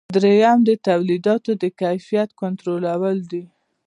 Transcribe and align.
دریم 0.15 0.59
د 0.69 0.71
تولیداتو 0.87 1.51
د 1.61 1.63
کیفیت 1.81 2.29
کنټرولول 2.41 3.17
دي. 3.31 3.43